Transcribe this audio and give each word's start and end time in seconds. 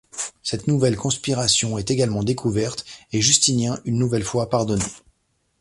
Cette 0.41 0.65
nouvelle 0.65 0.95
conspiration 0.97 1.77
est 1.77 1.91
également 1.91 2.23
découverte, 2.23 2.85
et 3.13 3.21
Justinien 3.21 3.79
une 3.85 3.99
nouvelle 3.99 4.23
fois 4.23 4.49
pardonné. 4.49 4.83